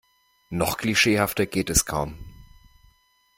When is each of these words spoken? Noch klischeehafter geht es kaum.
Noch 0.49 0.77
klischeehafter 0.77 1.45
geht 1.45 1.69
es 1.69 1.85
kaum. 1.85 2.17